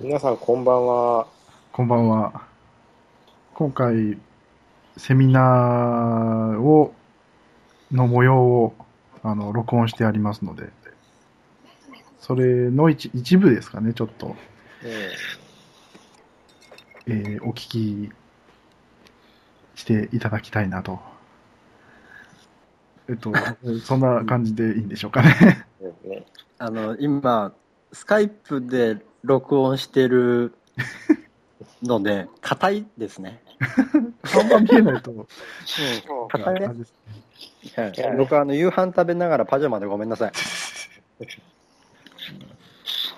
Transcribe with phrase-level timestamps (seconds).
[0.00, 1.28] 皆さんこんばんは。
[1.70, 2.42] こんばんは。
[3.54, 4.18] 今回、
[4.96, 6.92] セミナーを、
[7.92, 8.74] の模様を、
[9.22, 10.70] あの、録音してありますので、
[12.18, 14.34] それの一一部ですかね、ちょっと、
[14.82, 18.10] えーお聞き
[19.76, 20.98] していただきたいなと。
[23.08, 23.32] えっと、
[23.84, 25.66] そんな感じでいいんでしょうかね。
[25.80, 26.26] うん ね、
[26.58, 27.52] あの、今、
[27.92, 30.54] スカイプで録音してる
[31.82, 33.42] ので、硬いですね。
[34.22, 35.26] 看板見えないと、うん、
[36.28, 36.74] 硬いねあれ。
[36.78, 36.92] です
[37.76, 40.32] ねはい僕はあの夕飯食べながらパジャマでごめんなさい。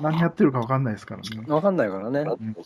[0.00, 1.28] 何やってるかわかんないですからね。
[1.48, 2.22] わかんないからね。
[2.22, 2.56] ん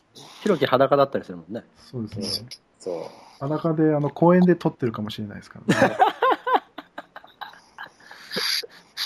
[0.43, 1.65] ひろき裸だったりするもんね。
[1.77, 2.49] そうですね。
[2.79, 3.05] そう。
[3.39, 5.97] 裸で、あの、公園で撮ってるかもしれないですからね。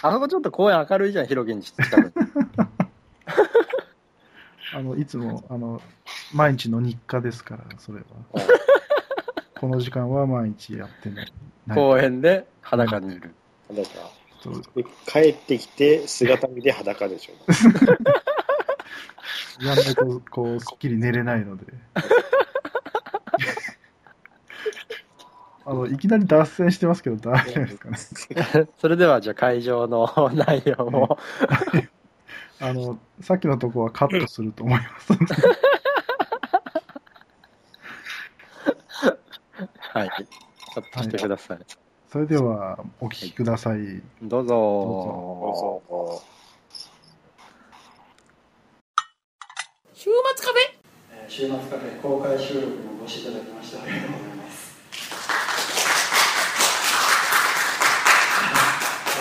[0.03, 2.13] あそこちょっと公園明るいじゃん、ひろきに近くに。
[4.75, 5.81] あの、いつも、あの、
[6.33, 8.05] 毎日の日課ですから、それは。
[9.61, 11.33] この時間は毎日やってない。
[11.73, 13.33] 公園で裸にいる。
[13.73, 13.89] だか
[14.43, 14.63] そう
[15.07, 17.35] 帰ってきて姿見で裸でしょ。
[19.65, 21.65] やんないと、こう、すっきり寝れないので。
[25.65, 27.91] あの、いきなり脱線してますけど、大丈夫ですか
[28.59, 28.67] ね。
[28.79, 31.17] それではじゃあ会場の内容を。
[32.61, 35.13] あの、さっきのとこはカットすると思います。
[39.93, 40.09] はい。
[40.09, 41.59] ちょっとしてください。
[42.11, 44.03] それでは、お聞きください。
[44.23, 44.49] どうぞ。
[44.49, 46.23] どうぞ。
[49.95, 50.61] 週末カフェ？
[51.13, 54.75] えー週末カフェ公開収録にお越しいただきましてありがとうございます。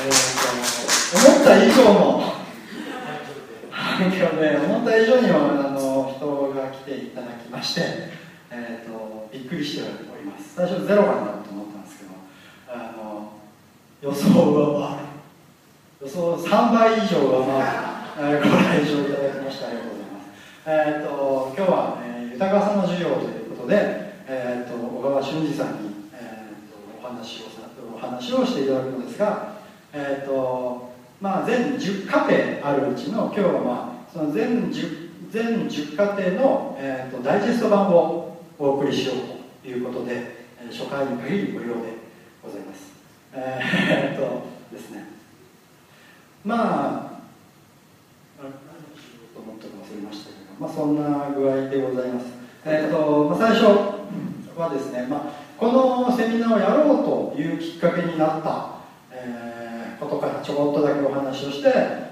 [0.05, 2.32] えーと思った以上の
[3.93, 7.81] 反響で、思った以上にはあの人が来ていただきまして、
[8.49, 10.55] えー、とびっくりしております。
[10.55, 12.11] 最初ゼロかなと思ったんですけど、
[12.69, 13.33] あの
[14.01, 15.03] 予想を上回る。
[16.01, 17.67] 予想3倍以上上回る、
[18.17, 20.25] えーご来場いただきましてありがとうございます。
[20.65, 23.75] えー、と今日は、えー豊かさの授業ということで、
[24.27, 27.61] えー、と小川俊二さんに、えー、とお話をさ
[27.95, 29.53] お話をしていただくのですが、
[29.93, 30.92] えーと
[31.23, 39.15] まあ、全10課程あるうちの今日は、まあ、その全 10, 全10課程の、えー、とダイジェスト版をお送りしよう
[39.63, 41.97] ということで、えー初回に限り無料で
[42.41, 42.93] ございます。
[43.33, 45.05] えー、っとですね
[46.43, 47.21] まあ
[48.41, 52.25] 何しようと思ったか忘れましたけど、まあ、そんな具合でございます。
[52.65, 53.65] えーっとまあ、最初
[54.57, 55.21] はですね、まあ、
[55.57, 58.79] このセミナーをやろうというきっかけになった、
[59.09, 61.71] えーことからちょこっとだけお話をして、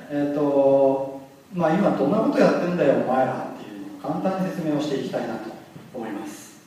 [0.09, 1.21] えーっと
[1.53, 5.51] まあ、今どんなことやってんだよお前らっていうのを簡単に説明をしていきたいなと
[5.93, 6.61] 思います。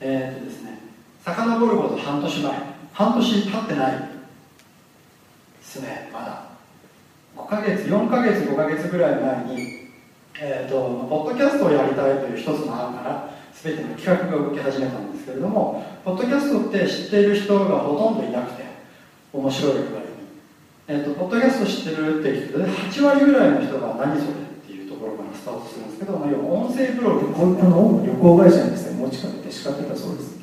[0.00, 0.78] えーっとですね
[1.24, 2.74] 遡ること半年前。
[2.92, 4.04] 半年経ってないで
[5.62, 6.44] すねまだ。
[7.36, 9.84] 5ヶ月4ヶ月5ヶ月ぐらい前に
[10.40, 18.64] えー、とポッドキャストをやりたいという一つの案から全ての企画が動き始めたんですけれどもポッドキャストって知っている人がほとんどいなくて
[19.32, 20.08] 面白いくらいに、
[20.86, 24.34] えー、とポッドキャスト知ってるって聞くとね8割ぐらいの人が何それっ
[24.66, 30.36] ていうところからスタートするんですけど、まあ、要は音声ブログこのを旅行会社にですね持ちかけて仕掛けたそうです。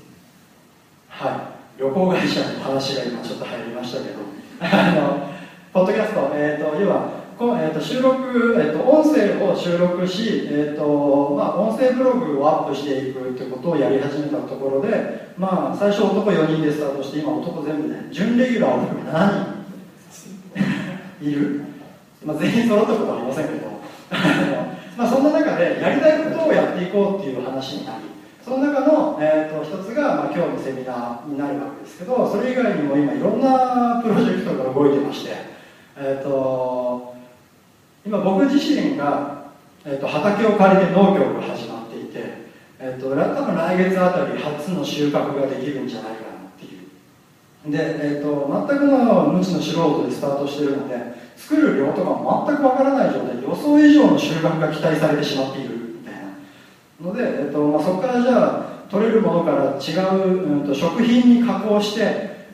[1.09, 4.17] はい、旅行会社の話が今ちょっと入りましたけど、
[4.61, 5.29] あの
[5.73, 19.60] ポッドキャスト、えー、と要はこえー、と収録、えー、と音声を収録し、えーとまあ、音声ブログをアップしていくということをやり始めたところで、まあ、最初男4人でスタートして、今男全部ね、準レギュラーを含め7人
[21.21, 21.61] いる、
[22.25, 23.67] まあ、全員揃ったことはありませんけど、
[24.97, 28.11] まあ、そんな中でやりたいことをやっていこうっていう話になり、
[28.43, 35.35] その中の、えー、と一つが、まあ、今日のセミナーになるわけですけどそれ以外にも今いろんなプロジェクトが動いてまして、
[35.95, 37.15] えー、と
[38.05, 39.51] 今僕自身が、
[39.85, 42.23] えー、と畑を借りて農業が始まっていて、
[42.79, 46.30] えー、と多分来月あたり初の収穫ができるんじゃないか
[47.65, 50.95] で、えー、と全くの無知の素人でスタートしてるので
[51.35, 57.11] 作る量とかも全くわからない状態予想以上の収穫が期待されてしまっているみたいな。
[57.11, 62.47] ので、えっとまあ、そこからじゃあ取れるものから違う、うん、と食品に加工して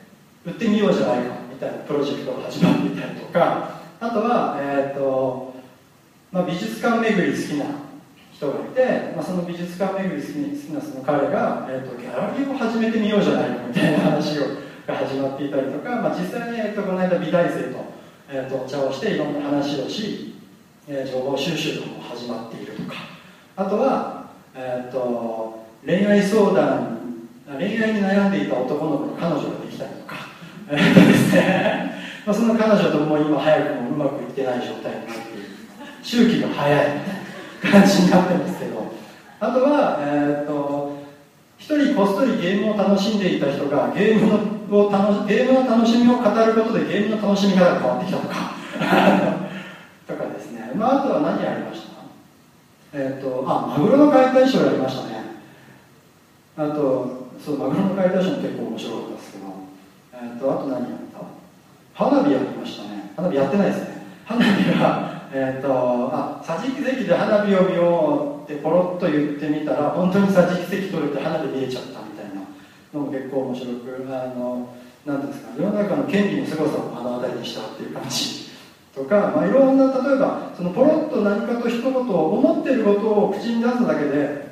[0.44, 3.78] 売ってみようじゃないかみたいなプロジェクトが始まっていたりとか。
[4.00, 5.54] あとは、えっと
[6.30, 7.64] まあ、美術館巡り好きな
[8.32, 17.84] 人がいて、まあ、その美術館巡り好き好きなその彼が、えっとギャラリーを始めてみようじゃないかみたいな話をが始まっていたりとか、まあ、実際に、えっとこの間美大生と,、
[18.30, 20.34] えっとお茶をしていろんな話をし、
[20.88, 22.94] えー情報収集が始まっているとか。
[23.56, 26.98] あとは、えー、と恋愛相談
[27.58, 30.16] 恋愛に悩んでいた男の子に彼女ができたりとか、
[30.70, 31.98] えーとですね。
[32.24, 35.48] まあ、その彼女とも今早くもうまくいってない状態になっている。
[36.02, 36.86] 周期が早い。
[37.60, 38.92] 感じになってるんですけど。
[39.40, 40.96] あとは、えー、と
[41.58, 48.34] 一人こっそりゲームを楽しんでいた人がゲームのを楽ゲームの楽しみを語ることでゲームの楽しみ方が変わってきたとか。
[50.06, 51.82] とかですね、まあ、あとは何やりまし
[52.92, 52.98] た？
[52.98, 55.22] えっ、とあマグロの解体ショーやりましたね。
[56.56, 59.44] あとそうマグロの解体ショーも結構面白かったですけど、
[60.14, 62.04] えっとあと何やった？
[62.04, 63.12] 花火やりましたね。
[63.16, 64.02] 花火やってないですね。
[64.24, 65.68] 花火がえっ、と
[66.12, 72.17] あ桟敷席で花火を見ようってポロッと言ってみたら本当に桟敷席取れて花火見えちゃったみたいな。
[72.92, 74.74] のも結構面白くあの
[75.04, 78.48] なんですか世の中の権利の凄さを目の当たりにしたっていう感じ
[78.94, 84.48] とか、まあ、いろんな例えばそのポロッと何かと一言思っていることを口に出すだけで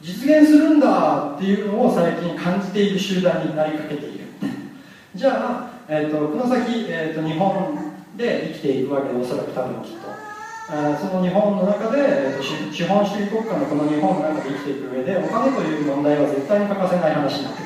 [0.00, 4.26] 実現するんだっていうのを最近感じている集団になりかけている。
[5.14, 10.26] じゃあ、えーと、この先、えーと、日本で生きていくわけでおそらく多分きっと。
[10.66, 17.65] その日本の中で、えーと、資本主義国家のこの日本の中で生きていく上でお金という問題は絶対に欠かせない話になってく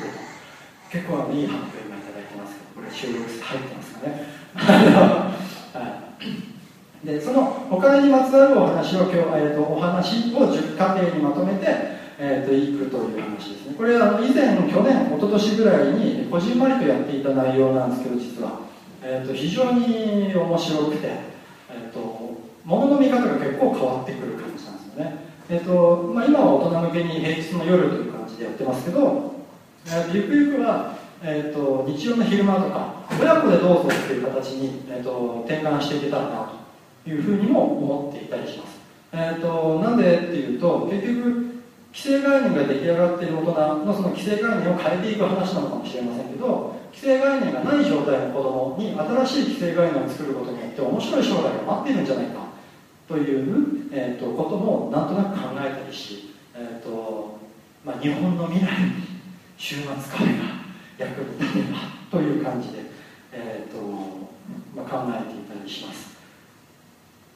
[0.91, 4.27] 結構いい反応今いただいてますけどこれ収録入ってますかね。
[7.05, 11.65] でそのお金にまつわるお話を今日、えーと、お話を10過程にまとめて、
[12.19, 13.75] えーと、いくという話ですね。
[13.75, 18.59] これは以前去年一昨年ぐらいにこじんまりとやっていた内容なんですけど実は、
[19.01, 25.15] えーと、非常に面白くて、えー、と物の見方が結構変わってくる感じなんですよね、
[25.49, 29.30] えーとまあ、今は大人向けに平日の夜という感じでやってますけど、
[29.87, 36.51] えー、ゆくゆくはえーと、日曜の昼間とか親子でどうぞっていう形に、えーと、転換していけたらな
[37.03, 38.79] というふうにも思っていたりします、
[39.13, 41.61] えーと、なんでっていうと結局
[41.93, 52.47] 既成概念が出来上がっている大人のその既成概念を変えていく話なのかもしれませんけど既成概念がない状態の子供に新しい既成概念を作ることによって面白い将来が待っているんじゃないか
[53.07, 57.37] という、えー、とこともなんとなく考えたりし、えーと
[57.85, 59.10] まあ、日本の未来
[59.61, 60.43] 週末カフェが
[60.97, 61.77] 役に立てば
[62.09, 62.79] という感じで、
[63.31, 63.77] えーと
[64.75, 66.17] まあ、考えていたりします。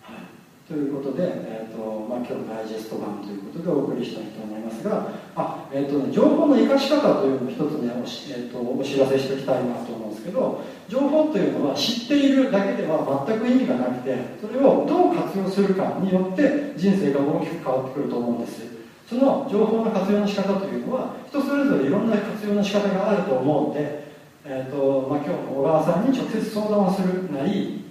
[0.01, 24.07] はい、ということで、えーとまあ、今日ダイジェスト版ということでお送りしたいと思いますがあ、えーとね、情報の生かし方というのを一つねおし、えーと、お知らせしておきたいなと思うんですけど情報というのは知っているだけでは全く意味がなくてそれをどう活用するかによって人生が大きく変わってくると思うんですその情報の活用の仕方というのは人それぞれいろんな活用の仕方があると思うので、
[24.45, 27.85] えーとまあ、今日小川さんに直接相談をするなり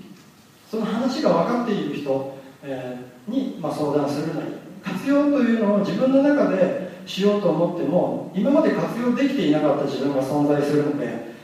[0.70, 4.46] その話が分かっている人、えー、に、まあ、相談するなり
[4.82, 11.34] 活用というのを自分の中でしようと思っても今まで活用できていなかった自分が存在するので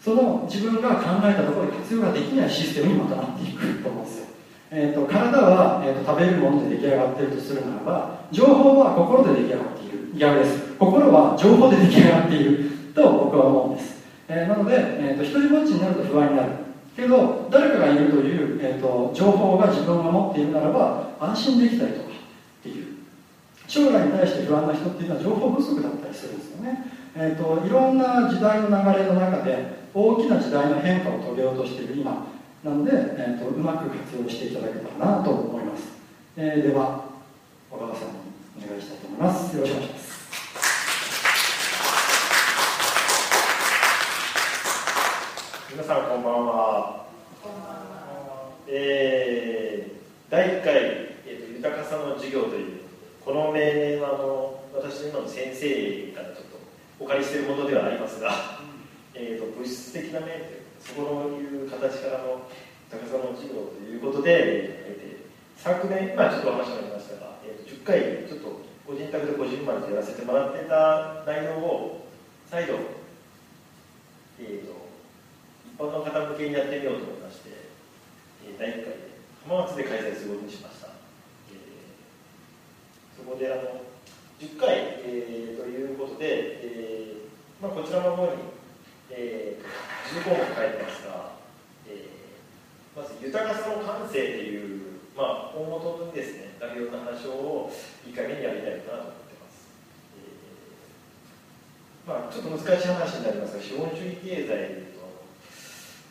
[0.00, 4.27] その自分が考えたところで活用ができないシステムにまたなっていくと思うんですよ。
[4.70, 9.98] えーと、体は、えーと、食べるもので出来上がっているとするならば情報は心で出来上がっている。
[10.18, 10.74] 逆です。
[10.78, 16.52] 心は情報で出来上がっていると僕は思うんです、えー、なので、えーと、一人ぼっちになると不安になる。
[16.94, 22.98] けど誰かがいるという、えー、と情報が自分が持っているならば安心できたりとかっていう。
[23.68, 32.37] 将来に対して不安な人っていうのは情報不足だったりするんですよね、えー、といろんな時代の流れの中で大きな時代の変化を遂げようとしている今。
[32.64, 35.84] なので、えーと、うまく活用していただけたらなと思います、
[36.36, 37.04] えー、では
[37.70, 38.14] 小川さんに
[38.64, 39.56] お願いしたいと思います。
[39.56, 40.08] よろしくお願いします。
[45.70, 47.06] 皆さんこんばんは。
[48.66, 52.80] えー、第1回、えーと「豊かさの授業」という
[53.24, 56.58] この命名はあの私の今の先生からちょっと
[56.98, 58.58] お借りしているものではありますが、
[59.14, 62.46] えーと、物質的な面というそういう形からの
[62.90, 72.06] 高さの授業ということで、えー、昨年、今ちょっと話がありましたが、えー、10回ちょっと個人宅で個人丸でやらせてもらってた内容を
[72.50, 72.74] 再度、
[74.40, 74.88] えーと、
[75.66, 77.50] 一般の方向けにやってみようと思いまして、
[78.46, 80.88] えー、第1回で浜松で開催することにしました、
[81.52, 83.82] えー、そこであの
[84.40, 88.58] 10回、えー、ということで、えーまあ、こちらの方に
[89.10, 89.64] えー、
[90.24, 91.36] 項目書いてますが、
[91.86, 97.70] えー、まず豊かさの感性という、まあ、大元にですね、なるような話を
[98.06, 99.68] いい加減にやりたいなと思ってます。
[100.16, 105.04] えー、まあ、ちょっと難しい話になりますが、資本主義経済でいうと、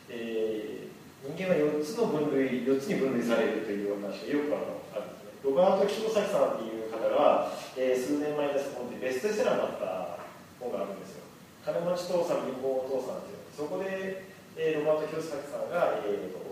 [0.10, 4.54] えー、人間は4つの分類、4つに分類されるという話がよく
[4.94, 5.42] あるんですね。
[5.44, 10.18] ロバート・キトサキさんっていう方が、えー数年前に出した本でベストセラーになった
[10.60, 11.24] 本があるんですよ
[11.64, 14.22] 金持ち父さん貧乏お父さんっていうそこで、
[14.54, 16.46] えーロバート清崎さんが、えーと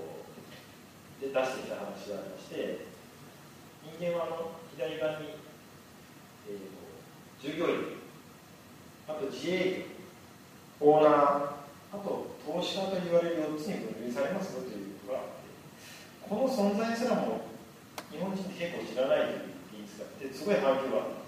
[1.22, 2.90] で出してきた話がありまして
[3.86, 5.38] 人間はあの左側に、
[6.50, 6.82] えーと
[7.38, 8.02] 従業員
[9.06, 9.86] あと自営
[10.82, 15.46] 業オーナーあと投資家と言われる4つに分類されますよということがあって
[16.26, 17.54] この存在すらも
[18.10, 21.25] 日本人って結構知らないという技術があってすごい反響があった。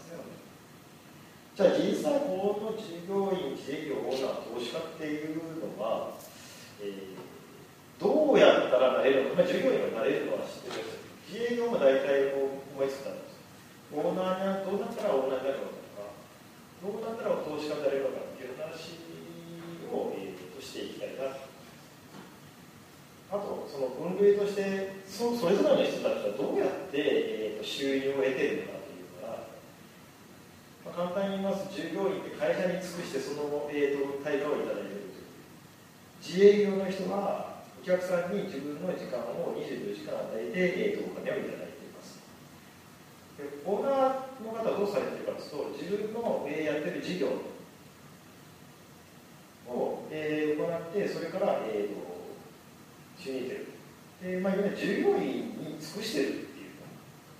[1.58, 6.14] じゃあ実際この従業員自営業オーナー投資家っていうのは、
[6.80, 7.18] えー
[7.98, 11.02] どうやったらなれるのか、まあ、従業員がなれるのは知ってるんです
[11.34, 12.46] けど自営業も大体思
[12.86, 13.42] いつくたんです。
[13.90, 16.14] オーナーにどうなったらオーナーになるのかとか
[16.78, 19.02] どうなったら投資家になれるのかっていう話
[19.90, 21.34] を、えーとしていきたいな。
[21.34, 21.42] と
[23.34, 28.77] あとその分類としてそそれぞれの人たちはどうやって、えーと収入を得ているのか、
[30.96, 31.68] 簡単に言います。
[31.74, 35.12] 従業員って会社に尽くしてその、えー、と対価をいただいている
[36.22, 42.20] 自営業の人はお客さんに自分の時間を24時間与えて、えー、とお金をいただいています。
[43.38, 47.28] でオーナーの方はどうされているかというと自分の、えーやってる事業
[49.68, 52.18] を、えー行ってそれから、えー、と。
[53.20, 53.68] 収入得てる
[54.22, 56.32] で、まあ、いわゆる従業員に尽くしてるっ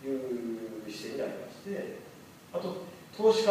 [0.02, 0.20] ていう
[0.88, 1.98] いう視点になりまして
[2.54, 2.86] あと
[3.18, 3.50] 投資家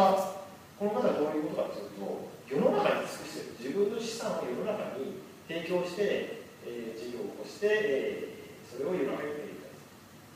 [0.78, 5.18] この方はどういうことかというと世の中に尽くしてる自分の資産を世の中に
[5.50, 9.58] 提供して、えー事業を起こして、えーそれを世の中に提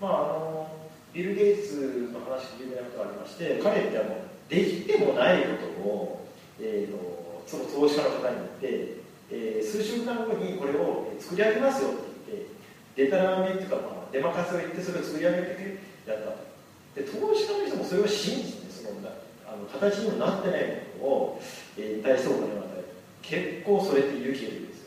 [0.02, 4.18] 供まああのビル・ゲイツの話で有名なことがありまして彼ってあの
[4.48, 6.26] できてもないことを、
[6.58, 11.92] えーとその投資家の方に言って、えー数週間後にこれを作り上げますよっ
[12.26, 12.50] て
[12.98, 16.50] 言ってデタラメっていうか、まあ、出任せを言ってそれを作り上げてやったと。
[16.94, 19.10] で投資家の人もそれを信じそのな
[19.46, 20.66] あの形にもなってない
[21.00, 21.42] ものを、
[21.76, 22.88] えー対してお金を与える
[23.22, 24.82] 結構それって勇気がいるんです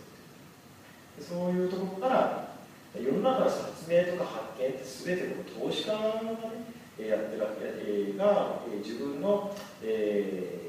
[1.29, 2.55] よそういうところから
[2.95, 10.63] 世の中の発明とか発見って全てこの投資家がねやってるわけえーが、えー自分の、えー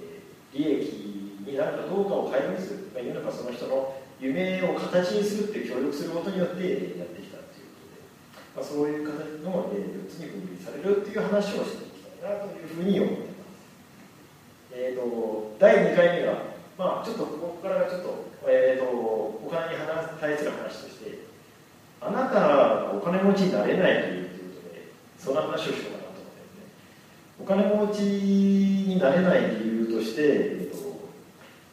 [0.55, 0.87] 利益
[1.45, 11.94] になるかどうかを解明する、まあ、世の中その人の夢を形にするって協力することによってやってきたということで、まあ、そういう形の、4つに分類されるっていう話をしていきたい
[12.25, 13.35] なというふうに思っています。
[14.73, 21.19] えー、と第2回目は、まあ、ちょっとここからちょっと,、えー、とお金に話対する話として
[22.01, 24.89] あなたがお金持ちになれないということで
[25.19, 26.67] そんな話をしようかなと思ってですね
[27.39, 30.77] お金持ちになれない理由として、えー、と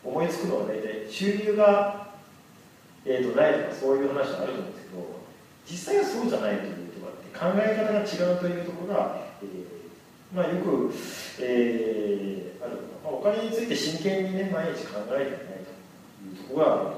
[0.03, 2.12] 思いつくのは大体収入が、
[3.05, 5.22] えー、とないとかそういう話があると思うんですけど
[5.65, 9.71] 実際はそうじゃないというところがあって考え方が違うというところが、えー
[10.34, 10.94] まあ、よく、
[11.40, 15.82] えーある、まあ、お金について真剣にね毎日考えていないと
[16.24, 16.92] いうところがある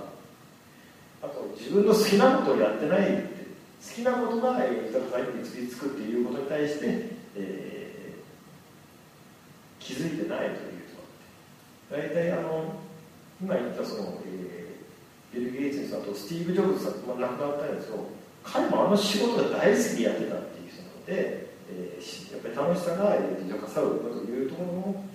[1.23, 3.33] あと自分の好きなことをやってないって
[3.81, 7.83] 好きなことが豊かさに結びつくっていうことに対して、えー
[9.79, 10.61] 気づいてないというと
[10.95, 11.03] こ
[11.91, 12.73] ろ大体あの
[13.41, 18.07] 今言ったその、えービル・ゲイツにさとスティーブ・ジョブズさん、まあ、亡くなったんですけど
[18.43, 25.05] 彼もあの仕事が大好きでやってたっていう人なので、えーやっぱり楽しさがえー豊かさを生むというところの、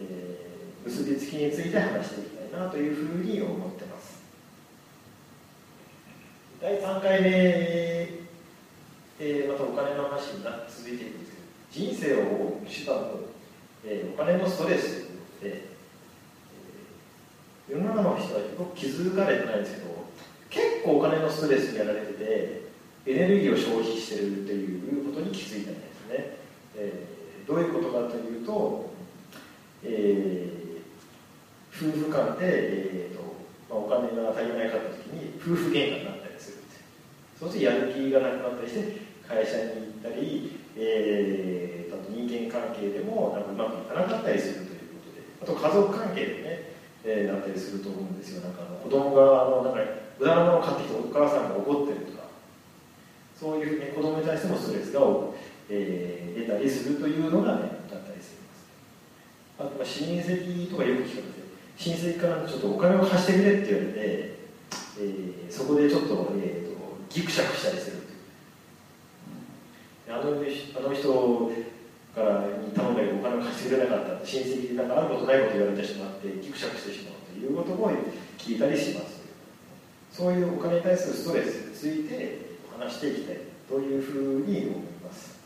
[0.00, 0.48] えー
[0.84, 4.22] 結びつきについて話していきたいなというふうに思ってます。
[6.62, 11.32] 第3回目、えーまたお金の話にな続いていくんです
[11.72, 13.20] けど人生を追う手段の、
[13.84, 15.08] えーお金のストレス
[15.42, 18.46] で、えー世の中の人はよ。
[18.72, 19.88] く気づかれてないんですけど
[20.48, 22.62] 結構お金のストレスにやられてて
[23.04, 26.36] エネルギーを消費してるということに気づいたんですね、
[26.76, 28.90] えーどういうことかというと、
[29.82, 30.58] えー
[31.78, 33.22] 夫婦間で、えーと
[33.70, 36.56] まあ、お金が足りないかった時に夫婦喧嘩になったりする
[37.38, 38.98] そうするとやる気がなくなったりして
[39.28, 45.22] 会社に行ったり、えー、と人間関係でもなんかうまくいかなかったりするということで。
[45.40, 46.72] あと家族関係でね、
[47.04, 48.42] えーなったりすると思うんですよ。
[48.42, 49.80] なんかあの子供があのなんか
[50.18, 52.26] 無駄なものを買ってきてお母さんが怒ってるとか。
[53.38, 55.00] そういう、ね、子供に対してもストレスが、
[55.70, 58.66] えー出たりするというのがねだったりするんです。
[59.58, 61.44] あとまあ親戚とかよく聞くんですよ。
[61.76, 66.78] 親戚からちょっとお金を貸してくれって言われて、えーそこでちょっと,、えーと
[67.10, 67.96] ギクシャクしたりする
[70.08, 71.52] あのあの人
[72.14, 77.90] からに頼んだけどお金を貸してくれなかった親戚でなんかあることないこと言われてしまってギクシャクしてしまうということも
[78.38, 79.18] 聞いたりします。
[80.12, 83.36] そういうお金に対するストレスについて話していきたい
[83.68, 85.37] というふうに思います。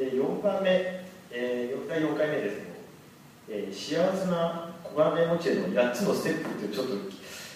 [0.00, 2.68] で4番目、えー、第4回目ですけど、
[3.50, 6.94] えー、幸せな小金持ちへの8つのステップっていうちょっと、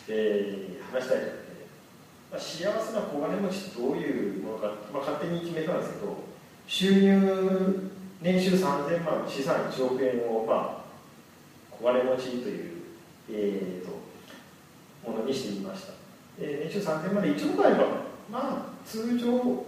[0.09, 1.67] えー、話したいと思って、
[2.31, 6.19] まあ、幸せな小金持ちってどういうものか、まあ、勝手に決めたんですけど
[6.67, 10.85] 収入年収3000万資産1億円を、まあ、
[11.71, 12.73] 小金持ちという、
[13.31, 15.95] えーと、ものにしてみました、
[16.39, 17.85] えー、年収3000万で1億あれば
[18.31, 19.65] まあ通常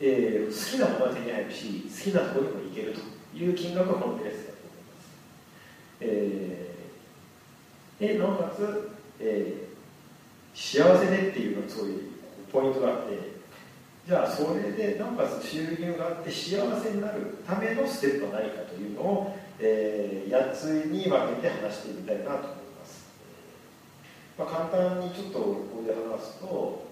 [0.00, 5.10] えー、好きなものは手に入るし好きなところにも行けるという金額がこのペースだと思います、
[6.00, 12.14] えー、でなおかつ、えー、幸せでっていうのはそういう
[12.52, 13.34] ポイントがあって
[14.06, 22.40] じゃあそれでなおかつ収入があって幸せになるためのステップは何かというのを、えー、8つに分けて話してみたいなと思い
[22.78, 23.06] ます、
[24.38, 26.83] まあ、簡単にちょっとここで話すと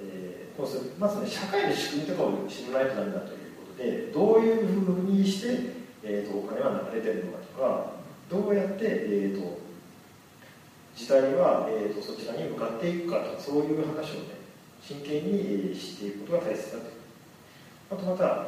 [0.00, 0.92] えー、こうする。
[0.98, 7.92] まず、ね、社会の仕組みとかを知らないとダメだということでどういうふうにして、えーと、お金は流れてるのかとか
[8.28, 9.58] どうやって、えーと、
[10.96, 14.42] 時代は、えーと、そちらに向かっていくかとかそういう話をね
[14.80, 16.84] 真剣に、えー、知っていくことが大切だと
[17.92, 18.46] あとまた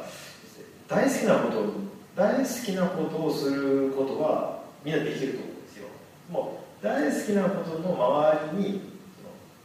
[0.87, 5.87] 大好きなこと大好きなことをすることはみんなできると思うんですよ。
[6.31, 8.94] もう大好きなことの周りに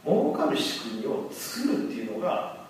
[0.05, 2.67] 儲かる仕組みを作るっていうのが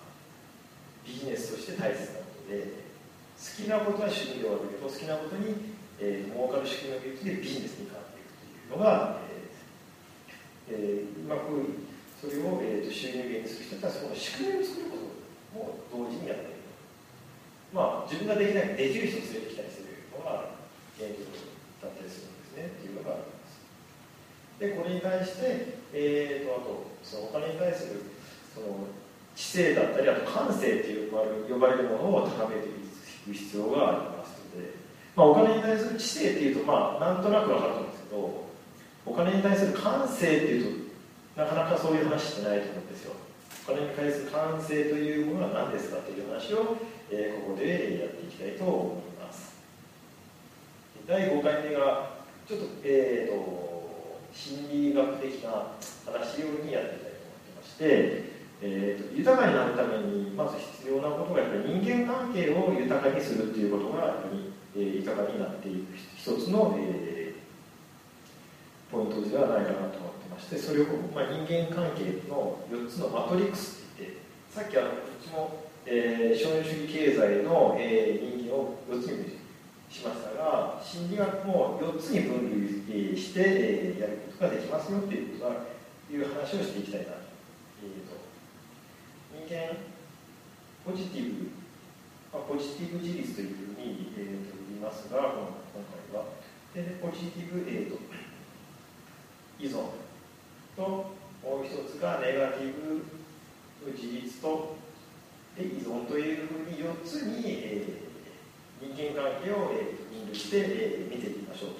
[1.06, 2.82] ビジネスとして大切なことで
[3.38, 11.82] 好きなことは趣味で終わるけど好きなことに、えー、儲かる仕組みを見るでビジネスに変わっていくというのが、えーえー、うまく
[12.20, 14.96] それを、えーと、収入源にする人たちはその仕組みを作るこ
[15.90, 16.62] とも同時にやっている
[17.74, 20.54] まあ自分ができないできる人を連れてきたりするのが
[21.00, 21.24] 現状
[21.80, 22.68] だったりするんですね。
[22.68, 23.16] っていうのが
[24.62, 28.06] でこれに対して、えーと、あとそのお金に対する
[28.54, 28.86] その
[29.34, 32.70] 知性だったりあと感性っていう呼ばれるものを高めてい
[33.26, 34.70] く必要がありますので、
[35.16, 38.44] まあ、お金に対する知性っていうとまあなんとなく分かると思うんですけど
[39.04, 40.86] お金に対する感性っていう
[41.34, 43.12] となかなかそういう話ってないと思うんですよ。
[43.66, 46.76] お金に対する感性というものは何ですかという話を、
[47.10, 49.54] えー、ここでやっていきたいと思います。
[51.06, 52.10] 第5回目が
[52.46, 53.71] ちょっとえっ、ー、と
[54.32, 64.16] 心理学的な話ようにやっていきたいと思ってまして、えーと、豊かになるためにまず必要なことがやっぱり人間関係を豊かにするということが
[64.74, 74.16] えー、豊かになっていく一つの、えー、ポイントではないかなと思ってましてそれを、まあ、人間関係の4つのマトリックスって言って
[74.48, 79.41] さっきあのこっちも、えー、商業主義経済の、えー、人間を4つに
[79.92, 82.48] しましたが心理学も4つに分
[82.88, 85.68] 類して、えやることができますよということが
[86.10, 87.20] いう話をしていきたいなと,、
[87.84, 88.16] えーと、
[89.36, 89.76] 人間
[90.84, 91.52] ポジティブ、
[92.32, 96.24] まあ、ポジティブ自立というふうに、えー、と言いますが今回は。
[96.74, 97.98] でポジティブ、えーと、
[99.60, 99.92] 依存
[100.74, 100.80] と
[101.44, 103.04] もう一つがネガティブ
[103.92, 104.76] 自立と
[105.54, 108.11] で依存というふうに4つに、えー
[108.82, 111.76] 人間関係を、えー、分類して、え、見ていきましょうと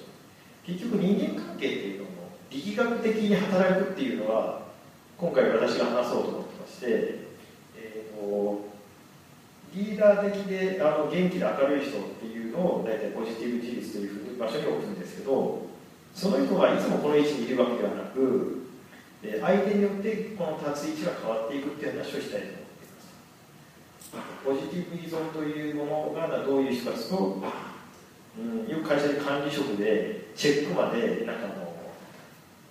[0.65, 2.11] 結局人間関係っていうのも
[2.49, 4.63] 力学的に働くっていうのは
[5.17, 6.87] 今回私が話そうと思ってまして、
[7.75, 8.65] えーと、
[9.75, 15.67] リーダー的であの元気で明るい人っていうのを大体ポジティブ自立というふうに場所に置くんですけど
[16.15, 18.63] その人がいつもこの位置にいるわけではなく
[19.41, 22.47] 相手によってこの立つ位置が変わっていくっていう話をしたいと。
[22.47, 22.62] 思います
[24.43, 27.41] ポジティブ依存というものがどういう人かというと、
[28.39, 31.75] うん、よく会社で管理職でチェックまでなんかも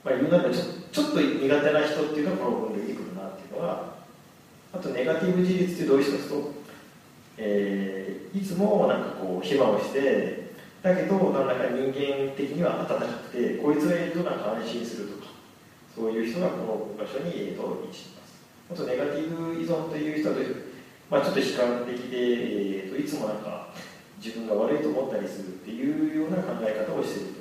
[0.04, 3.94] う、まあ、言うならちょちょっと苦手な人っていうのはこの分類に来るなっていうのは
[4.72, 6.52] あとネガティブ自立ってどういう人かというと、
[7.38, 10.52] えー、いつもなんかこう暇をして
[10.82, 15.30] だけど何らか人間的には温かくてこいつがいるとなんか安心するとか
[15.94, 16.56] そういう人がこ
[16.98, 18.42] の場所に、えー、と位置します。
[18.72, 20.71] あとネガティブ依存という人はどういう
[21.12, 23.68] まあ、ちょっと悲観的で、えーと、いつもなんか
[24.16, 27.34] 自分が悪いと思ったりするっていうような考え方をしている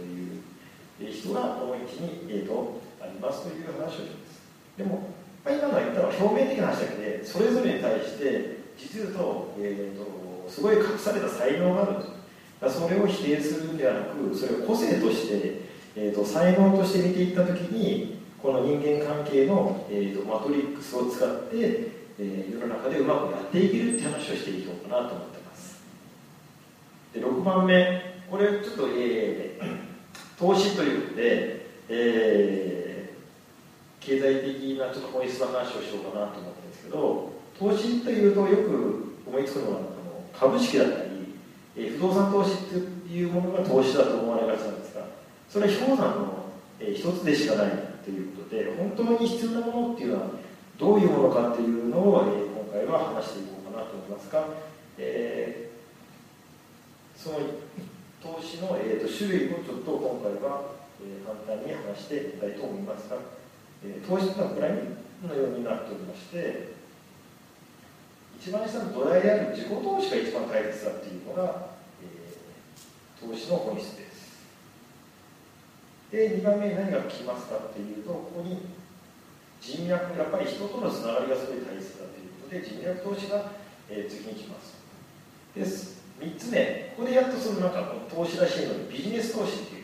[0.99, 4.43] という人がこの位置に、えーと、ありますという話をします。
[4.75, 5.07] でも、
[5.45, 12.69] まあ、今の言ったのは表面的な話だけでそれぞれに対して実言うと,、えーと、すごい隠された才能があると。
[12.69, 15.61] それを否定するんではなくそれを個性として、
[15.95, 25.81] えー、と才能として見ていった時にこの人間関係の、えー、とマトリックスを使ってえー、世の中でうまくやっていけるって話をしていこうかなと思ってます。
[27.13, 39.89] で6番目これちょっと、えー、投資ということで、えー、経済的なちょっと本質の話をしようかなと思ってるんですけど投資というとよく思いつくのはあの
[40.33, 41.11] 株式だったり
[41.75, 45.05] えー不動産投資っていうものが投資だと思われがちなんですが
[45.49, 46.45] それは氷山の、
[46.79, 47.71] えー一つでしかない
[48.03, 50.27] ということで本当に必要なものっていうのは
[50.81, 54.47] どういうものかっていうのを、えー今回は話していこうかなと思いますが、
[54.97, 57.37] えーその
[58.23, 60.73] 投資の、えー、と種類をちょっと今回は、
[61.05, 63.17] えー簡単に話してみたいと思いますが、
[63.85, 64.97] えー投資というのはプライム
[65.29, 66.73] のようになっておりまして
[68.41, 72.41] 一番下の土台である自己投資が一番大切だっていうのが、えー
[73.21, 74.49] 投資の本質です。
[76.09, 78.80] で2番目に何が来ますかっていうとここに
[79.61, 83.51] 人脈やっぱり人とのつながりがすごい大切だということで人脈投資が、
[83.89, 84.81] えー次に来ます。
[85.55, 89.83] です3つ目ここでやっとそのなんかこの投資らしいのでビジネス投資っていう、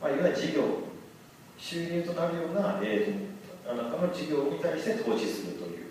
[0.00, 0.62] まあ、いわゆる事業
[1.58, 5.88] 収入となるような、えー、あなたの事業に対して投資するという。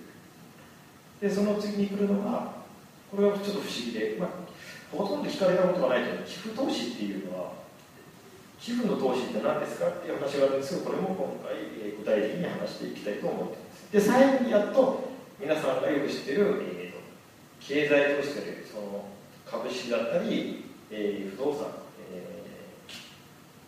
[1.21, 2.57] でその次に来るのが
[3.11, 4.29] これはちょっと不思議で、まあ、
[4.91, 7.53] ほとんど聞かれたことがないけど寄付投資っていうのは
[8.59, 16.97] 寄付の投資って何ですかっていう話があるんですけどこれも今回、えー具体的に話していきたいと思っていますで最後にやっと皆さんがよく知ってる、えーと
[17.59, 19.05] 経済投資というその
[19.45, 21.67] 株式だったり、えー不動産、
[22.13, 22.97] えー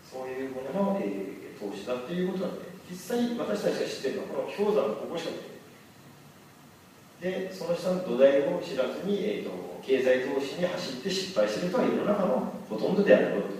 [0.09, 5.31] そういうものの、えー投資だっていうことなんで実際私たちが知ってるのはこの氷山のここしか
[7.19, 9.51] 見てないでその下の土台を知らずに、えー、と
[9.83, 13.58] 経済投資に走って失敗してる人は世の中のほとんどであると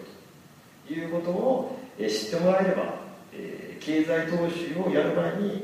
[0.94, 2.96] いうことを、えー知ってもらえれば、
[3.34, 5.64] えー経済投資をやる前に、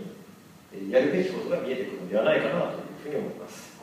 [0.73, 2.71] えーやるべきことが見えてくるのではないかなという
[3.03, 3.75] ふうに思います。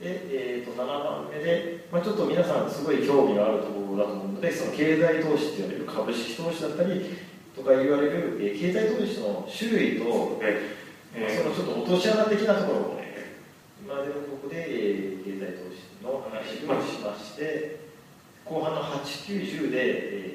[0.00, 7.16] で、えー、と7番目で、まあ、ちょっと皆さんすごい興味があるところだと思うのでその経済投資って言われる株式投資だったり
[7.54, 13.38] とか言われる、えー経済投資の種類と、えーそのちょっと落とし穴的なところをね
[13.80, 17.83] 今でもここで、えー経済投資の話をしまして
[18.44, 20.34] 後半の890で、えー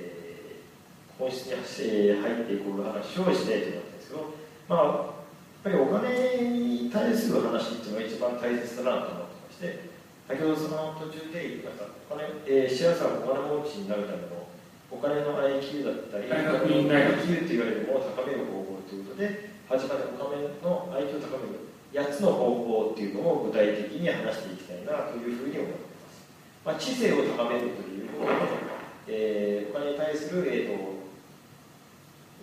[1.19, 4.31] 本質にえー入っていこう話をしたいと思うんですけど
[4.71, 5.19] まあ
[5.59, 9.91] やっぱりお金に対する話っていうのが一番大切だなと思ってまして
[10.31, 14.47] 先ほどその途中で言いましたお金、えー、シェアさんがお金持ちになるための
[14.87, 25.88] お金の IQ だったり大学院 IQ と言われるものを高める方法ということで始まりお金の IQ を高める8つの方法っていうのを具体的に話していきたいなというふうに思っています、
[26.69, 28.37] まあ、知性を高めるということで、
[29.07, 30.99] えーお金に対する、えーと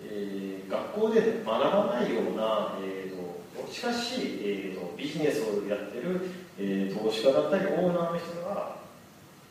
[0.03, 6.19] えー学校で学ばないような、えーとしかし、えーとビジネスをやってる、
[6.59, 8.79] えー投資家だったりオーナーの人が、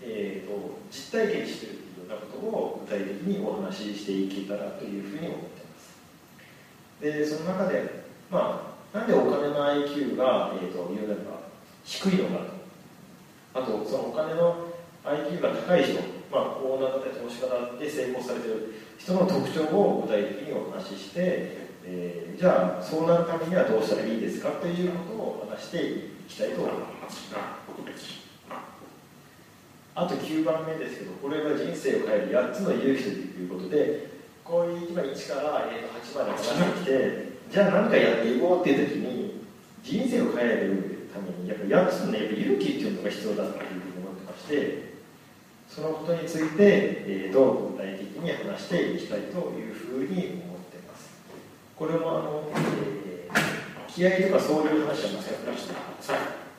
[0.03, 5.97] えーと実体験してるというようなことを具体的にお話ししていけたらというふうに思っています。
[7.01, 11.41] でその中で、まあ、なんでお金の IQ が、えー、と言うなれば
[11.83, 12.56] 低いのかと。
[13.57, 14.69] あとそのお金の
[15.03, 15.95] IQ が高い人、
[16.31, 18.75] まあ、オーナーだったり投資家だって成功されている。
[18.99, 27.33] 人の特徴を具体的にお話しして、えーじゃあそうなるためにはどうしたらいいですかということを話していきたいと思います。
[29.95, 34.11] あと9番目ですけどこれは人生を変える8つの勇気ということで
[34.45, 39.47] こういう今1から、えー、8まで話してきてじゃあ何かやっていこうっていう時に
[39.83, 44.97] 人生を変えるためにやっぱ8つの、ね、勇気っていうのが必要だというふうに思ってまして
[45.69, 51.11] そのことについて、えー、どう具体的に話していきたいというふうに思ってます。
[51.77, 53.57] これもあの、えー
[53.97, 55.73] 気合とかそういう話はまさなくて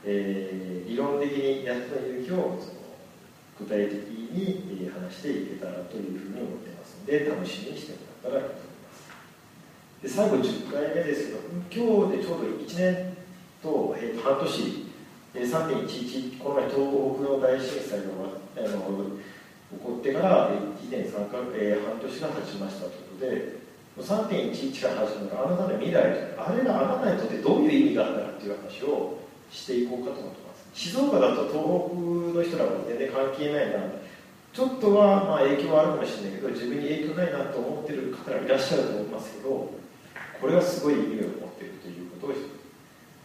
[0.06, 2.78] えー理論的に8つの勇気をその
[3.60, 6.98] 具体的に話していけたらというふうに思ってます。
[7.00, 9.06] ので楽しみにしてもらったらと思います。
[10.02, 11.40] で最後10回目ですけど
[11.70, 13.17] 今日でちょうど1年
[13.62, 14.88] と,、えー半年
[15.36, 18.60] えー3.11この前東北の大震災が終わあ
[19.70, 23.58] 起こってからえー1年3か、えー半年が経ちましたということで
[23.98, 29.18] 3.11から始まるあなたの未来あれがあなたにとってどういう意味があったかっていう話を
[29.50, 30.68] していこうかと思ってます。
[30.74, 33.80] 静岡だと東北の人らは全然関係ないな。
[34.54, 39.70] ちょっとはまあ影響はあるかもしれないけど自分に影響ないなと思ってる方がいらっしゃると思いますけど
[40.42, 42.57] これはすごい意味を持っているということを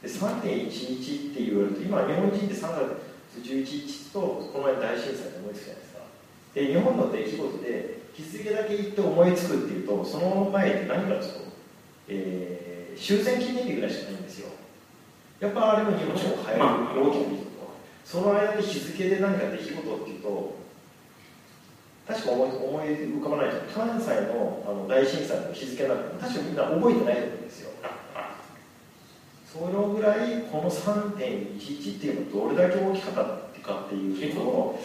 [0.03, 6.01] で3.11って言われると今日本人って3月11日とこの前大震災で思いつくじゃないですか。
[6.55, 11.29] で日本の出来事で日付だけ言って思いつくっていうとその前って何かというと、
[12.09, 14.51] えー終戦記念日ぐらいしかないんですよ。
[15.41, 17.53] やっぱあれも日本を変えるまあ大きな出来事
[18.05, 20.55] その間で日付で何か出来事っていうと
[22.07, 22.87] 確か思い思い
[23.19, 27.72] 浮かばないと関西のあの大震災の日付なんて確かみんな覚えてないと思うんですよ
[29.53, 34.79] そのぐらいこの3.11っていうのはどれだけ大きかったかっていうのを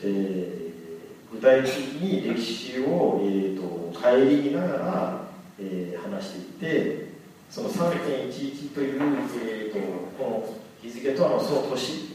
[0.00, 5.20] 具体的に歴史を、えー、と顧みながら、
[5.58, 7.14] えー話していって
[7.50, 9.00] その3.11という、
[9.46, 9.78] えー、と
[10.22, 12.14] この日付とあのその年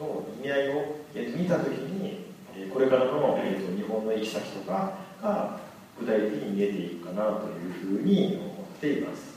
[0.00, 2.24] の意味合いを、えーと見たときに、
[2.72, 5.60] これからの、えー、と日本の行き先とかが
[6.00, 9.35] 具体的に見えていくかなというふうに思っています。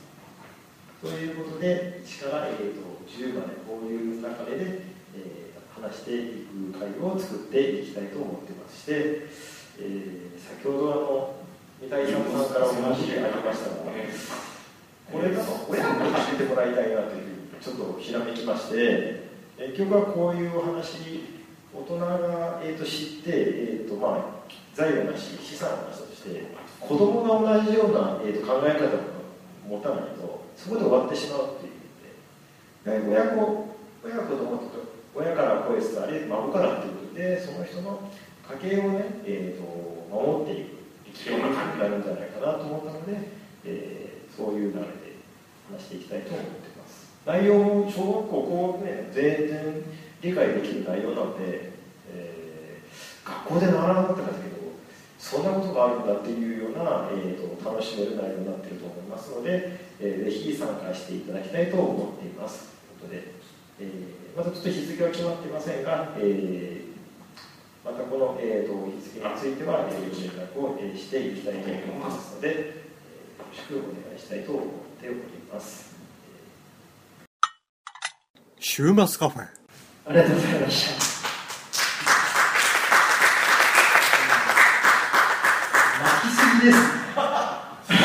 [1.02, 4.82] ということで、1から、えー、と10までこういう流れで、
[5.16, 8.92] えー話していく会を作っていきたいと思ってまして、
[9.80, 11.36] えー先ほどあの
[11.80, 13.76] 三谷さんからお話がありましたが、
[15.10, 21.24] これだと親に教えてもらいたいなというふうにちょっとひらめきまして、結局はこういうお話、
[21.74, 26.44] 大人が、えー、と知って、えーとまあ、財務なし、資産をなしとして、
[26.82, 29.19] 子供が同じような、えー、と考え方を
[29.70, 31.80] 持たないと、そこで終わってしまうっていう。
[32.86, 33.70] ので、親子
[34.04, 38.00] 親子供とか親から声伝わり孫からっていうことでその人の
[38.62, 39.68] 家計をね、えー、と
[40.10, 43.18] 守っていく生き方になるんじゃないかなと思ったので、
[43.66, 44.88] えーそういう流れで
[45.70, 47.12] 話していきたいと思ってます。
[47.26, 49.84] 内容も小学校こうね全然
[50.22, 51.74] 理解できる内容なので、
[52.14, 54.59] えー学校で習わなかったけど
[55.20, 63.34] そんなことがあるんだっていうような、えー、と楽しめる内容になっていると思いますので、えーぜひ参加していただきたいと思っていますということで、
[63.82, 66.90] えーまたちょっと日付は決まっていませんが、えー
[67.86, 72.90] またこの、えー、と日付については、えー、ご連絡を、えーしていきたいと思いますので、えー
[73.40, 74.66] よろしくお願いしたいと思っ
[75.02, 75.18] ており
[75.52, 75.96] ます。
[78.60, 79.42] 週末カフェ。
[79.42, 81.19] ありがとうございました。
[86.22, 86.78] きすぎです。
[87.20, 87.96] は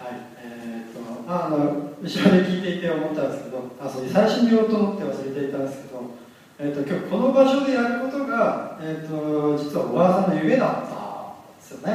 [0.00, 1.56] い、えー、と、あの、
[2.02, 5.98] 後ろで聞いていて思ったんですけど、あ、そう、最初に言おうと思って忘れていたんですけど。
[6.60, 10.84] えー、と、今日この場所でやることが、えー、と、実は小川さんの夢だったん
[11.56, 11.92] ですよね。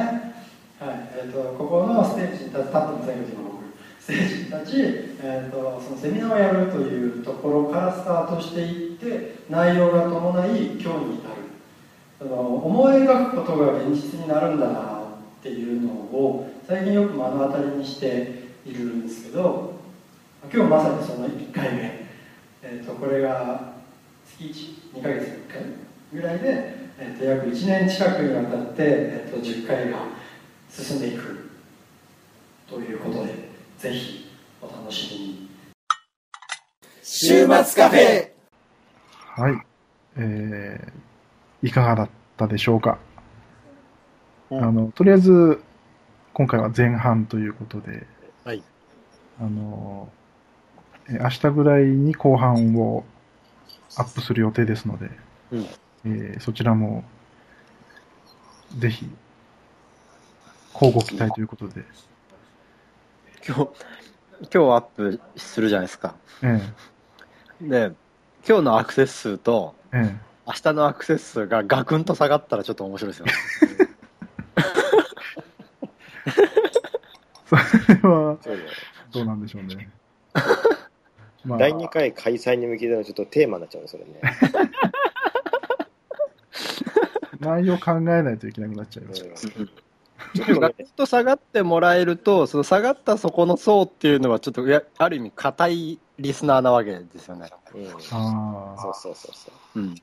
[0.80, 3.64] はい、えー、と、ここのステージに立って、立ってませんけど、今僕。
[4.04, 11.43] ステージに立ち、えー、とそのセミナーをやるというところからスタートしていって内容が伴い今日に至る
[12.18, 19.74] その思い描くことが現実になるんだなっていうのを最近よく目の当たりにしているんですけど
[20.52, 22.06] 今日まさにその1回目、
[22.62, 23.74] えー、とこれが
[24.26, 24.44] 月
[24.94, 25.62] 12ヶ月に1回
[26.12, 29.98] ぐらいで、えー、と約1年近くにわたって、えー、と10回が
[30.70, 31.50] 進んでいく
[32.68, 33.34] ということで
[33.78, 34.30] ぜひ
[34.62, 35.50] お楽しみに。
[37.02, 38.30] 週末カフェ。
[39.36, 39.54] はい。
[40.16, 40.92] えー、
[41.66, 42.98] いかがだったでしょうか？
[44.50, 45.62] うんあの、とりあえず、
[46.34, 48.06] 今回は前半ということで、
[48.44, 48.62] はい。
[49.40, 50.12] あの、
[51.08, 53.04] えー明日ぐらいに後半を
[53.96, 55.10] アップする予定ですので、
[55.52, 55.66] うん
[56.04, 57.02] えーそちらも、
[58.76, 59.08] ぜひ、
[60.74, 61.82] 交互期待ということで、
[63.46, 63.60] 今日、
[64.40, 66.14] 今日アップするじゃないですか。
[66.42, 66.60] え
[67.62, 67.92] で、
[68.46, 73.32] 今日のアクセス数と、ええ明日のアクセス数がガクンと下がったらちょっと面白いですよね。
[77.46, 77.62] それ
[78.08, 78.62] は、そうね
[79.12, 79.88] どうなんでしょうね。
[81.44, 84.20] まあ第2回開催に向けてのちょっとテーマになっちゃうね、それね。
[87.40, 89.24] 内容考えないといけなくなっちゃいます。
[89.58, 89.70] うん
[90.36, 97.50] ガクンと下がってもらえると、その下がったそこの層っていうのはちょっと、いやある意味硬いリスナーなわけですよね。
[97.74, 99.80] うんあそうそうそうそう。
[99.80, 99.94] うん。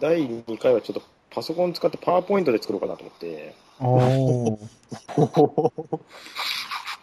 [0.00, 3.54] 第2回はちょっとパソコン使ってパワーポイントで作ろうかなと思って、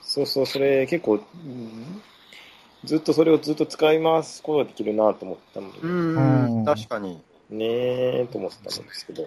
[0.01, 2.01] そうそう、それ結構、うん
[2.85, 6.61] ずっとそれをずっと使い回すことができるなと思ったので、ううん。
[6.61, 7.19] ん、確かに。
[7.49, 7.65] ね
[8.21, 9.25] えと思ってたんですけど、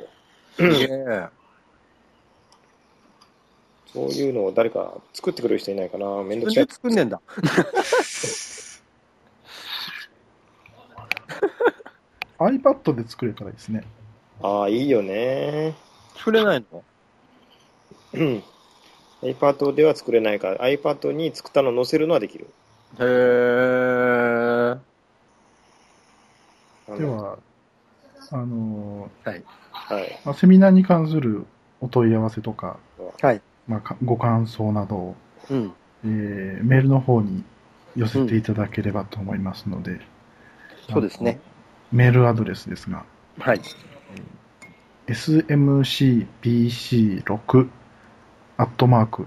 [3.92, 6.66] そういうのを誰か作ってくれる人いないかな、めんどく自さい。
[6.70, 7.20] 作んねんだ。
[12.38, 13.84] iPad で作れたらいいですね。
[14.42, 15.74] ああ、いいよね。
[16.16, 16.84] 作れないの？
[18.14, 18.42] うん。
[19.22, 22.46] iPad では作れないから、iPad に作ったのを載せるのはできる。
[22.98, 24.78] へー。
[26.88, 27.38] あのでは、
[28.30, 29.42] あのはい。
[29.72, 30.20] はい。
[30.24, 31.44] まあ、セミナーに関する
[31.80, 32.78] お問い合わせとか、
[33.20, 33.42] はい。
[33.66, 35.16] まあか、ご感想などを、
[35.50, 35.72] うん。
[36.04, 37.42] えーメールの方に
[37.96, 40.00] 寄せていただければと思いますので、
[40.88, 41.40] そうですね。
[41.92, 43.04] メールアドレスですが、
[43.38, 43.60] はい。
[45.08, 47.68] smcpc6
[48.58, 49.26] アットマーク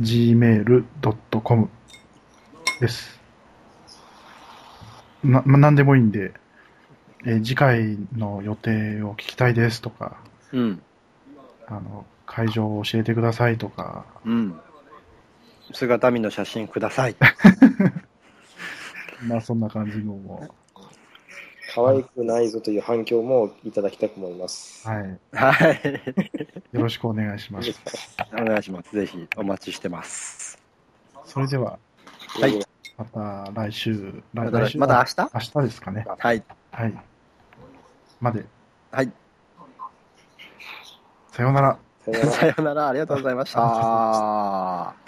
[0.00, 1.68] gmail.com
[2.80, 3.20] です。
[5.24, 6.34] な、まあ、なんでもいいんで、
[7.24, 10.16] えー次回の予定を聞きたいですとか、
[10.52, 10.82] うん。
[11.66, 14.60] あの、会場を教えてくださいとか、うん。
[15.72, 17.16] 姿見の写真ください。
[19.26, 20.54] まあそんな感じのも、
[21.76, 24.88] 可愛くないぞという反響もいただきたく思います。
[24.88, 25.18] はい。
[25.34, 26.00] はい。
[26.72, 27.78] よろしくお願いします。
[28.32, 28.96] お願いします。
[28.96, 30.58] ぜひお待ちしてます。
[31.26, 31.78] それでは、
[32.40, 32.58] はい。
[32.96, 35.30] また来週、ま来来週だまだ明日？
[35.34, 36.06] 明日ですかね。
[36.18, 36.42] はい。
[36.70, 36.94] はい。
[38.22, 38.46] まで、
[38.90, 39.12] はい。
[41.30, 41.78] さようなら。
[42.00, 42.88] さよならさようなら。
[42.88, 45.05] ありがとうございました。